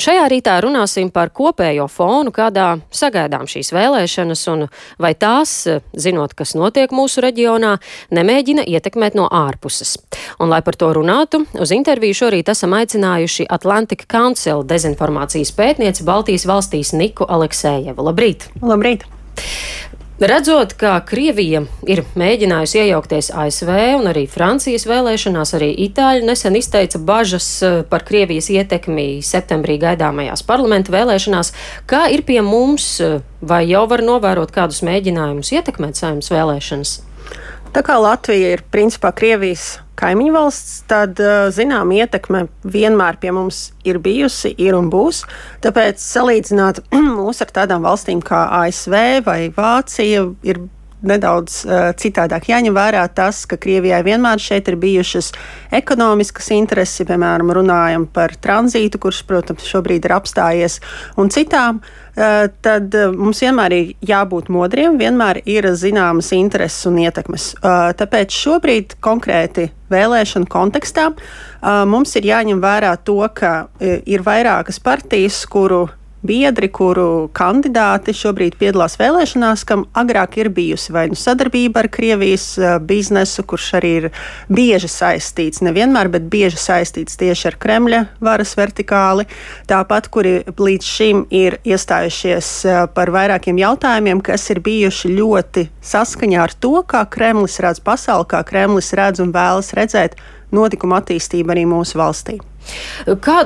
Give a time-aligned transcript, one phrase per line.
[0.00, 4.62] Šajā rītā runāsim par kopējo fonu, kādā sagaidām šīs vēlēšanas un
[5.02, 5.52] vai tās,
[5.92, 7.74] zinot, kas notiek mūsu reģionā,
[8.16, 9.98] nemēģina ietekmēt no ārpuses.
[10.40, 16.48] Un, lai par to runātu, uz interviju šorīt esam aicinājuši Atlantic Council dezinformācijas pētnieci Baltijas
[16.48, 18.08] valstīs Niku Aleksējevu.
[18.08, 18.48] Labrīt!
[18.64, 19.04] Labrīt!
[20.20, 27.00] Redzot, ka Krievija ir mēģinājusi iejaukties ASV un arī Francijas vēlēšanās, arī Itāļi nesen izteica
[27.00, 31.54] bažas eh, par Krievijas ietekmi septembrī gaidāmajās parlamenta vēlēšanās.
[31.88, 32.98] Kā ir pie mums,
[33.40, 36.92] vai jau var novērot kādus mēģinājumus ietekmēt saimnes vēlēšanas?
[37.72, 41.20] Tā kā Latvija ir principā Krievijas kaimiņu valsts, tad
[41.54, 45.22] zinām ietekme vienmēr pie mums ir bijusi, ir un būs.
[45.64, 46.82] Tāpēc salīdzināt
[47.18, 50.64] mūs ar tādām valstīm kā ASV vai Vācija ir
[51.06, 52.48] nedaudz uh, citādāk.
[52.50, 55.32] Jāņem vērā tas, ka Krievijai vienmēr šeit ir bijušas
[55.80, 60.80] ekonomiskas intereses, piemēram, runājam par tranzītu, kurš, protams, šobrīd ir apstājies,
[61.20, 61.82] un citām.
[62.10, 67.52] Uh, tad mums vienmēr ir jābūt modriem, vienmēr ir zināmas intereses un ietekmes.
[67.60, 71.08] Uh, tāpēc šobrīd konkrēti vēlēšanu kontekstā
[71.90, 75.88] mums ir jāņem vērā to, ka ir vairākas partijas, kuru
[76.26, 82.46] biedri, kuru kandidāti šobrīd piedalās vēlēšanās, kam agrāk ir bijusi vai nu sadarbība ar Krievijas
[82.60, 84.08] uh, biznesu, kurš arī ir
[84.52, 89.26] bieži saistīts, nevienmēr, bet bieži saistīts tieši ar Kremļa varas vertikāli.
[89.70, 96.44] Tāpat, kuri līdz šim ir iestājušies uh, par vairākiem jautājumiem, kas ir bijuši ļoti saskaņā
[96.44, 100.18] ar to, kā Kremlis redz pasauli, kā Kremlis redz un vēlas redzēt
[100.54, 102.38] notikumu attīstību arī mūsu valstī.
[103.24, 103.38] Kā,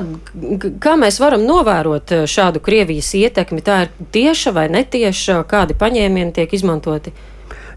[0.83, 3.63] kā mēs varam novērot eh, šādu Krievijas ietekmi?
[3.65, 7.13] Tā ir tieša vai netieša, kādi paņēmieni tiek izmantoti?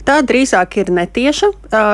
[0.09, 1.51] Tā drīzāk ir netieša.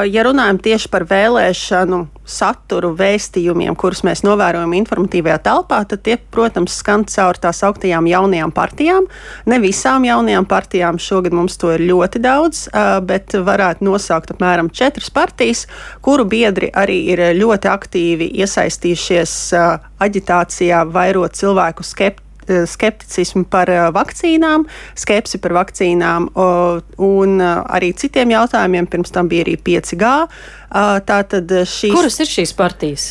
[0.07, 6.79] Ja runājam tieši par vēlēšanu saturu, vēstījumiem, kurus mēs novērojam informatīvajā telpā, tad tie, protams,
[6.81, 9.09] skan caur tās augtajām jaunajām partijām.
[9.51, 12.67] Ne visām jaunajām partijām šogad mums to ir ļoti daudz,
[13.05, 15.67] bet varētu nosaukt apmēram četras partijas,
[16.05, 19.39] kuru biedri arī ir ļoti aktīvi iesaistījušies
[20.05, 22.23] aģitācijā, vairot cilvēku skeptiku
[22.69, 24.67] skepticismu par eh, vakcīnām,
[24.99, 28.89] skepsi par vakcīnām un eh, arī citiem jautājumiem.
[28.91, 30.15] Pirms tam bija arī 5G.
[31.09, 31.93] Tātad šīs...
[31.95, 33.05] Kuras ir šīs partijas?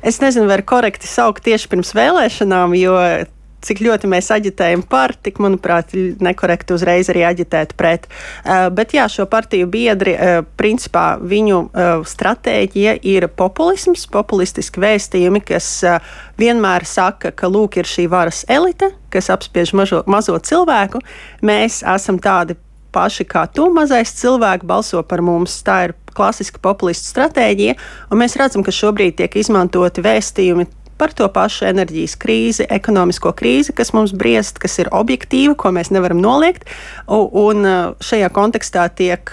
[0.00, 2.96] Es nezinu, vai ir korekti saukt tieši pirms vēlēšanām, jo
[3.64, 8.06] cik ļoti mēs aģitējam par, tik, manuprāt, nekorekti uzreiz arī aģitēt pret.
[8.44, 15.42] Uh, bet jā, šo partiju biedri, uh, principā viņu uh, stratēģija ir populisms, populistiski vēstījumi,
[15.50, 15.68] kas
[16.40, 21.00] vienmēr saka, ka lūk ir šī varas elite, kas apspiež mažo, mazo cilvēku.
[21.46, 22.56] Mēs esam tādi
[22.92, 25.60] paši kā tu, mazais cilvēks, balso par mums.
[25.66, 27.76] Tā ir klasiska populistu stratēģija,
[28.10, 30.66] un mēs redzam, ka šobrīd tiek izmantoti vēstījumi
[31.00, 35.92] par to pašu enerģijas krīzi, ekonomisko krīzi, kas mums briest, kas ir objektīva, ko mēs
[35.94, 36.68] nevaram noliegt.
[37.08, 37.64] Un
[38.04, 39.32] šajā kontekstā tiek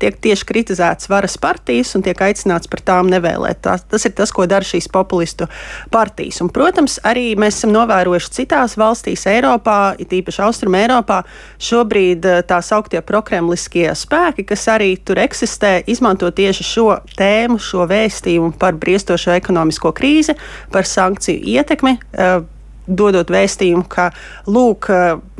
[0.00, 3.60] tiek tieši kritizētas varas partijas un tiek aicināts par tām nevēlēt.
[3.64, 5.48] Tas, tas ir tas, ko dara šīs populistu
[5.92, 6.40] partijas.
[6.44, 11.22] Un, protams, arī mēs esam novērojuši citās valstīs, Eiropā, it īpaši Austrum Eiropā,
[11.62, 17.86] šobrīd eh, tā sauktie prokremliskie spēki, kas arī tur eksistē, izmanto tieši šo tēmu, šo
[17.90, 20.36] vēstījumu par briestošo ekonomisko krīzi,
[20.72, 22.38] par sankciju ietekmi eh,
[22.86, 24.10] dodot vēstījumu, ka,
[24.50, 24.88] lūk,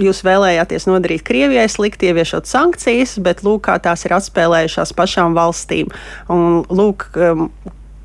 [0.03, 5.91] jūs vēlējāties nodarīt Krievijai slikti, ieviešot sankcijas, bet lūk, kā tās ir atspēlējušās pašām valstīm.
[6.33, 7.09] Un, lūk,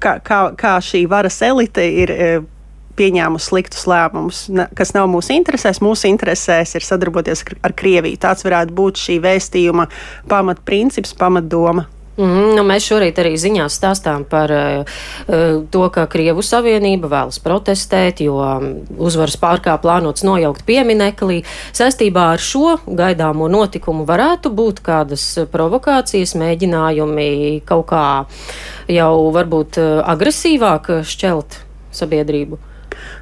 [0.02, 2.32] kā, kā, kā šī varas elite ir e,
[3.00, 4.44] pieņēmusi sliktus lēmumus,
[4.78, 5.82] kas nav mūsu interesēs.
[5.84, 8.20] Mūsu interesēs ir sadarboties ar Krieviju.
[8.22, 9.88] Tāds varētu būt šī vēstījuma
[10.32, 11.88] pamatprincips, pamatdoma.
[12.22, 15.00] Mm, nu, mēs šorīt arī ziņās stāstām par uh,
[15.74, 21.42] to, ka Krievu Savienība vēlas protestēt, jo mm, uzvaras pārkā plānots nojaukt pieminekli.
[21.74, 27.30] Saistībā ar šo gaidāmo notikumu varētu būt kādas provokācijas, mēģinājumi
[27.66, 28.08] kaut kā
[28.92, 31.64] jau varbūt eh, agresīvāk šķelt
[31.96, 32.71] sabiedrību.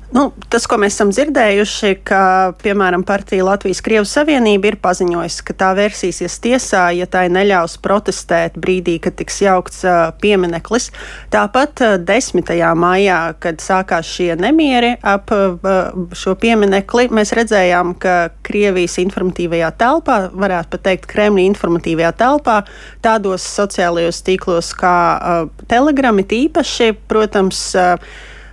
[0.10, 2.22] Nu, tas, ko mēs esam dzirdējuši, ka,
[2.64, 8.58] piemēram, partija Latvijas Krievijas Savienība ir paziņojusi, ka tā vērsīsies tiesā, ja tā neļaus protestēt
[8.58, 9.84] brīdī, kad tiks jaukts
[10.24, 10.90] piemineklis.
[11.30, 12.50] Tāpat uh, 10.
[12.82, 15.30] maijā, kad sākās šie nemieri ap
[16.18, 18.16] šo pieminekli, mēs redzējām, ka
[18.50, 22.58] Krievijas informatīvajā telpā, varētu pat teikt, Kremļa informatīvajā telpā,
[23.06, 24.98] tādos sociālajos tīklos kā
[25.70, 27.62] Telegram, tīpaši, protams,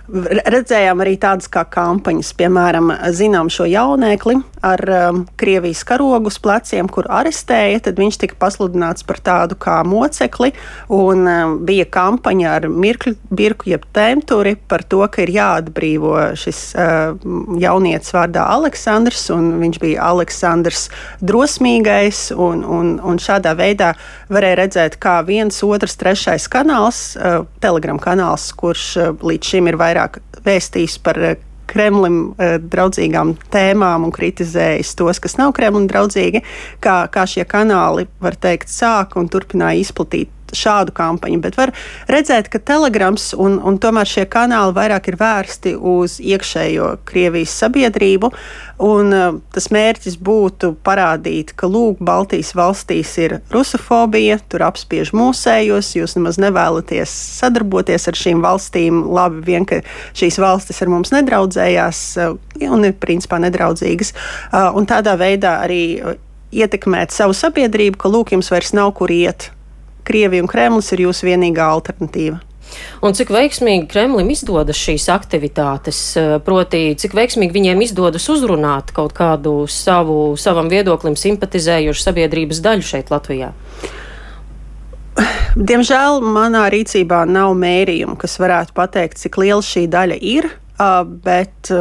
[0.07, 6.89] Redzējām arī tādas kā kampaņas, piemēram, zinām šo jaunēkli, ar um, Krievijas karogu uz pleciem,
[6.91, 10.53] kur arestēja, tad viņš tika pasludināts par tādu kā mocekli.
[10.93, 16.61] Un, um, bija kampaņa ar mirkļu birku, jeb tēmturi par to, ka ir jāatbrīvo šis
[16.75, 17.15] uh,
[17.61, 20.87] jaunietis vārdā Aleksandrs, un viņš bija Aleksandrs
[21.21, 22.27] drosmīgais.
[22.37, 23.93] Un, un, un šādā veidā
[24.33, 29.79] varēja redzēt, kā viens, otrs, trešais kanāls, uh, telegram kanāls, kurš uh, līdz šim ir
[29.79, 31.35] vairāk vēstījis par uh,
[31.67, 36.43] Kremlim uh, draudzīgām tēmām un kritizējis tos, kas nav Kremlim draudzīgi,
[36.83, 41.73] kā, kā šie kanāli, var teikt, sāka un turpināja izplatīt šādu kampaņu, bet var
[42.11, 48.31] redzēt, ka telegrams un, un tomēr šie kanāli vairāk ir vērsti uz iekšējo Krievijas sabiedrību.
[48.83, 55.95] Un, uh, tas mērķis būtu parādīt, ka lūk, Baltijas valstīs ir rusofobija, tur apspiež mūsējos,
[55.97, 59.01] jūs nemaz nevēlaties sadarboties ar šīm valstīm.
[59.17, 59.81] Labi, vien ka
[60.17, 62.37] šīs valstis ar mums nedraudzējās uh,
[62.69, 64.13] un ir principā nedraudzīgas.
[64.13, 65.83] Uh, un tādā veidā arī
[66.53, 69.51] ietekmēt savu sabiedrību, ka lūk, jums vairs nav kur iet
[70.07, 72.39] Krievija un Kremlis ir jūsu vienīgā alternatīva.
[73.05, 79.13] Un cik veiksmīgi Kremlim izdodas šīs aktivitātes, eh, proti, cik veiksmīgi viņiem izdodas uzrunāt kaut
[79.17, 83.53] kādu savu, savam viedoklim simpatizējušu sabiedrības daļu šeit Latvijā?
[85.57, 90.51] Diemžēl manā rīcībā nav mērījumu, kas varētu pateikt, cik liela šī daļa ir,
[91.25, 91.71] bet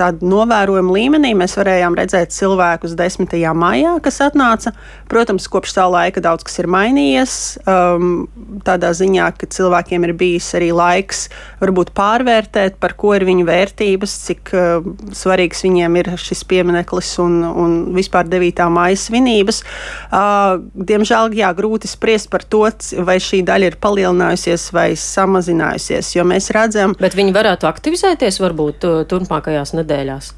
[0.00, 3.34] tādu novērojumu līmenī mēs varējām redzēt cilvēkus 10.
[3.56, 4.72] maijā, kas atnāca.
[5.10, 7.34] Protams, kopš tā laika daudz kas ir mainījies.
[7.68, 8.28] Um,
[8.66, 11.26] tādā ziņā, ka cilvēkiem ir bijis arī laiks
[11.60, 17.40] varbūt pārvērtēt, par ko ir viņu vērtības, cik uh, svarīgs viņiem ir šis piemineklis un,
[17.44, 18.64] un vispār 9.
[18.72, 19.62] maija svinības.
[20.08, 22.66] Uh, diemžēl, jā, grūti spriest par to,
[23.06, 26.94] vai šī daļa ir palielinājusies vai samazinājusies, jo mēs redzam.
[27.00, 30.36] Bet viņi varētu aktivizēties varbūt turpmākajās nedēļās nedēļās?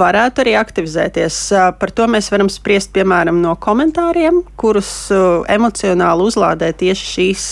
[0.00, 1.36] varētu arī aktivizēties.
[1.80, 5.08] Par to mēs varam spriest piemēram no komentāriem, kurus
[5.48, 7.46] emocionāli uzlādē tieši šīs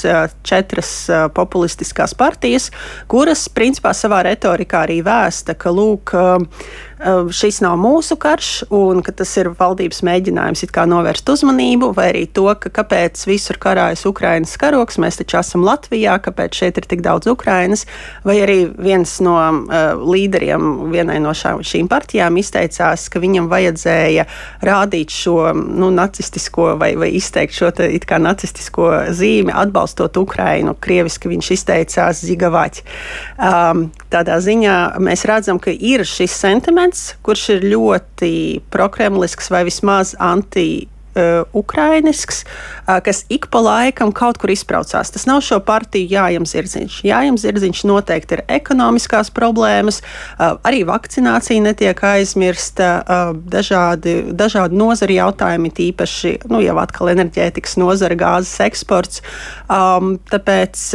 [0.45, 0.93] četras
[1.37, 2.71] populistiskās partijas,
[3.09, 6.13] kuras principā savā retorikā arī vēsta, ka lūk,
[6.99, 12.47] šis nav mūsu karš un ka tas ir valdības mēģinājums novērst uzmanību, vai arī to,
[12.59, 17.29] ka kāpēc visur karājas Ukraiņas karoks, mēs taču esam Latvijā, kāpēc šeit ir tik daudz
[17.31, 17.85] Ukraiņas,
[18.25, 24.27] vai arī viens no uh, līderiem vienai no šā, šīm partijām izteicās, ka viņam vajadzēja
[24.67, 30.75] rādīt šo nu, nacistisko vai, vai izteikt šo te, kā nacistisko zīmi, atbalstot Ukrainu.
[30.81, 32.85] Krieviski viņš izteicās zigavaķi.
[33.37, 39.65] Um, tādā ziņā mēs redzam, ka ir šis sentiments parlaments, kurš ir ļoti prokremlisks vai
[39.65, 40.89] vismaz anti
[41.57, 42.45] ukrainisks,
[43.05, 45.11] kas ik pa laikam kaut kur izbraucās.
[45.15, 46.99] Tas nav šo partiju jājams zirdziņš.
[47.09, 50.01] Jājams zirdziņš noteikti ir ekonomiskās problēmas,
[50.39, 52.91] arī vakcinācija netiek aizmirsta,
[53.51, 59.25] dažādi, dažādi nozari jautājumi, tīpaši nu, jau atkal enerģētikas nozara, gāzes eksports.
[59.69, 60.87] Tāpēc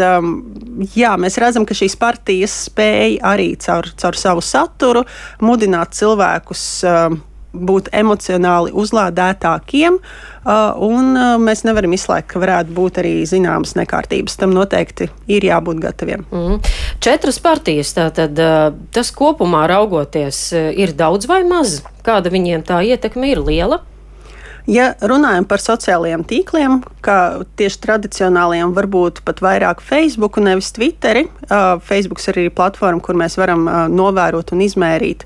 [0.96, 5.04] jā, mēs redzam, ka šīs partijas spēja arī caur, caur savu saturu
[5.44, 6.66] mudināt cilvēkus.
[7.54, 14.40] Būt emocionāli uzlādētākiem, uh, un uh, mēs nevaram izslēgt, ka varētu būt arī zināmas nekārtības.
[14.42, 16.26] Tam noteikti ir jābūt gataviem.
[16.34, 16.60] Mm.
[17.04, 21.84] Četras partijas, tātad uh, tas kopumā raugoties, ir daudz vai maz?
[22.04, 23.84] Kāda viņiem tā ietekme ir liela?
[24.70, 31.26] Ja runājam par sociālajiem tīkliem, kā tieši tradicionālajiem, varbūt pat vairāk Facebook, nevis Twitteri.
[31.84, 35.26] Facebook ir arī platforma, kur mēs varam novērot un izmērīt.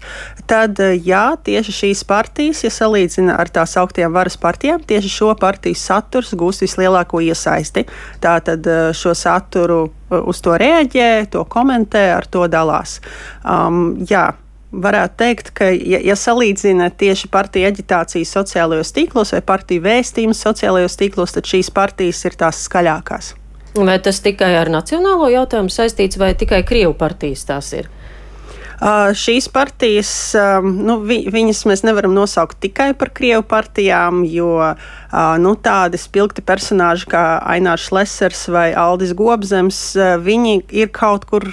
[0.49, 5.77] Tad, jā, tieši šīs partijas, ja salīdzina ar tās augtiem varas partijām, tieši šo partiju
[5.77, 7.85] saturs gūst vislielāko iesaisti.
[8.23, 8.65] Tātad
[8.97, 12.97] šo saturu uz to reaģē, to komentē, ar to dalās.
[13.45, 14.31] Um, jā,
[14.71, 20.97] varētu teikt, ka, ja, ja salīdzina tieši partiju aģitāciju sociālajos tīklos vai partiju vēstījumus sociālajos
[20.99, 23.33] tīklos, tad šīs partijas ir tās skaļākās.
[23.77, 27.89] Vai tas tikai ar nacionālo jautājumu saistīts, vai tikai Krievu partijas tās ir?
[28.77, 30.11] Šīs partijas,
[30.61, 34.51] nu, vi, viņas mēs nevaram nosaukt tikai par krievu partijām, jo
[35.41, 37.23] nu, tādi spilgti personāļi kā
[37.55, 39.81] Ainārs Lesers vai Aldis Gobzems,
[40.21, 41.49] viņi ir kaut kur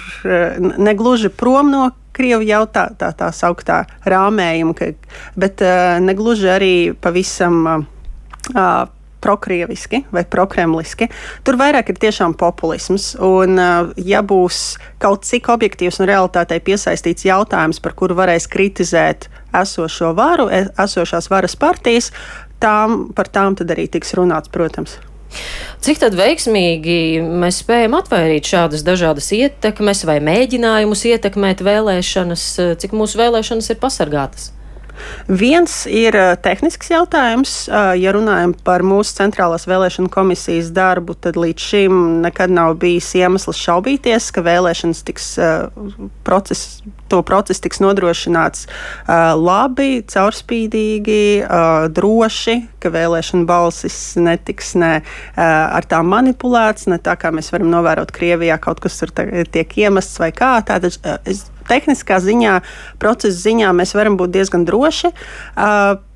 [0.77, 4.93] negluži prom no Krievu jautā, tā, tā sauktā rāmējuma, ka,
[5.35, 5.59] bet
[5.99, 8.85] negluži arī pavisam uh,
[9.25, 11.09] prokrieviski vai prokremliski.
[11.45, 13.13] Tur vairāk ir tiešām populisms.
[13.25, 19.29] Un, uh, ja būs kaut cik objektīvs un realitātei piesaistīts jautājums, par kuru varēs kritizēt
[19.55, 22.11] esošo varu, e, esošās varas partijas,
[22.61, 24.97] tām, par tām tad arī tiks runāts, protams.
[25.83, 32.45] Cik tad veiksmīgi mēs spējam atvairīt šādas dažādas ietekmes vai mēģinājumus ietekmēt vēlēšanas,
[32.81, 34.54] cik mūsu vēlēšanas ir pasargātas?
[35.27, 37.55] Viens ir tehnisks jautājums.
[37.99, 43.59] Ja runājam par mūsu centrālās vēlēšana komisijas darbu, tad līdz šim nekad nav bijis iemesls
[43.61, 45.31] šaubīties, ka vēlēšanas tiks
[46.27, 48.67] process, to procesu tiks nodrošināts
[49.39, 51.21] labi, caurspīdīgi,
[51.95, 54.93] droši, ka vēlēšana balsis netiks ne
[55.35, 60.21] ar tām manipulēts, ne tā kā mēs varam novērot Krievijā, kaut kas tur tiek iemests
[60.21, 60.57] vai kā.
[60.65, 62.59] Tātad es tehniskā ziņā,
[63.01, 65.13] procesa ziņā mēs varam būt diezgan droši.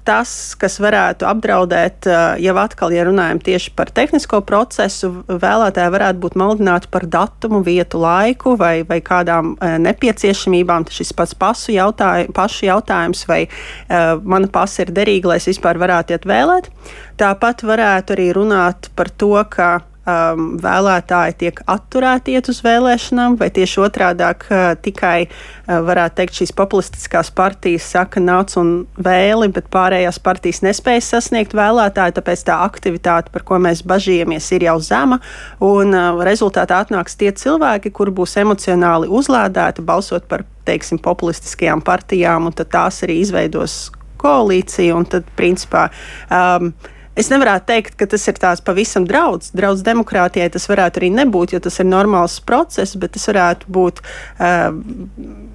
[0.09, 2.07] Tas, kas varētu apdraudēt,
[2.41, 7.99] jau atkal, ja runājam tieši par tehnisko procesu, vēlētāji varētu būt maldināti par datumu, vietu,
[8.01, 10.87] laiku vai, vai kādām nepieciešamībām.
[10.87, 15.49] Tas šis pats pasu jautāj, pašu jautājums, vai uh, mana pasa ir derīga, lai es
[15.51, 16.71] vispār varētu iet vēlēt.
[17.19, 19.75] Tāpat varētu arī runāt par to, ka
[20.09, 26.39] um, vēlētāji tiek atturēti iet uz vēlēšanām, vai tieši otrādi uh, tikai uh, varētu teikt,
[26.41, 32.59] šīs populistiskās partijas saka, nāc un vēli, bet pārējās partijas nespēja sasniegt vēlētāju, tāpēc tā
[32.65, 35.21] aktivitāte, par ko mēs bažījamies, ir jau zema.
[35.63, 42.49] Un uh, rezultātā atnāks tie cilvēki, kuri būs emocionāli uzlādēti balsot par teiksim, populistiskajām partijām,
[42.49, 43.87] un tās arī izveidos
[44.19, 45.03] koalīciju.
[45.09, 45.87] Tad, principā,
[46.29, 46.73] um,
[47.19, 49.51] Es nevarētu teikt, ka tas ir tāds pavisam draudz.
[49.55, 53.99] Draudz demokrātijai tas varētu arī nebūt, jo tas ir normāls process, bet tas varētu būt
[54.03, 54.69] uh,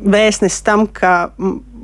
[0.05, 1.15] vēstnesis tam, ka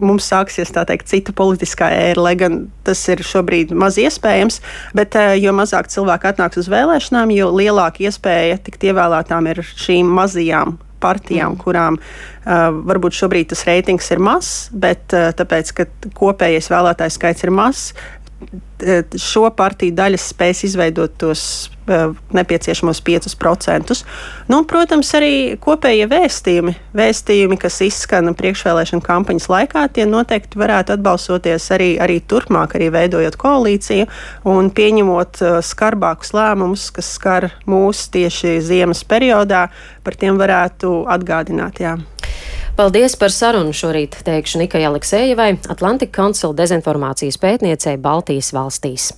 [0.01, 4.61] mums sāksies teikt, cita politiskā ēra, lai gan tas ir šobrīd maz iespējams.
[4.97, 10.13] Bet uh, jo mazāk cilvēku atnāks uz vēlēšanām, jo lielāka iespēja tikt ievēlētām ir šīm
[10.21, 11.61] mazajām partijām, mm.
[11.63, 17.47] kurām uh, varbūt šobrīd tas reitings ir mazs, bet uh, tāpēc, ka kopējais vēlētājs skaits
[17.47, 17.95] ir mazs,
[19.21, 23.97] šo partiju daļas spēs izveidot tos uh, nepieciešamos 5%.
[24.49, 31.69] Nu, protams, arī kopējie vēstījumi, vēstījumi, kas izskan priekšvēlēšana kampaņas laikā, tie noteikti varētu atbalstoties
[31.77, 34.09] arī, arī turpmāk, arī veidojot koalīciju
[34.49, 39.69] un pieņemot uh, skarbākus lēmumus, kas skar mūs tieši ziemas periodā,
[40.07, 41.85] par tiem varētu atgādināt.
[41.85, 41.99] Jā.
[42.81, 49.11] Paldies par sarunu šorīt, teikšu Nikai Aleksējevai, Atlantika konsula dezinformācijas pētniecei Baltijas valstīs.